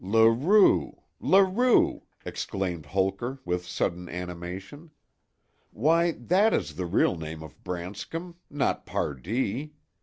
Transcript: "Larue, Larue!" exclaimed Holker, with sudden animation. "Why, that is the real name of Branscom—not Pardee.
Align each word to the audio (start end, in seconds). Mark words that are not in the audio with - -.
"Larue, 0.03 0.93
Larue!" 1.19 2.01
exclaimed 2.25 2.87
Holker, 2.87 3.39
with 3.45 3.67
sudden 3.67 4.09
animation. 4.09 4.89
"Why, 5.69 6.13
that 6.13 6.55
is 6.55 6.75
the 6.75 6.87
real 6.87 7.15
name 7.15 7.43
of 7.43 7.63
Branscom—not 7.63 8.87
Pardee. 8.87 9.73